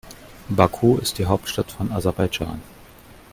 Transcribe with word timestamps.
Baku 0.49 0.97
ist 0.97 1.19
die 1.19 1.27
Hauptstadt 1.27 1.71
von 1.71 1.91
Aserbaidschan. 1.91 2.63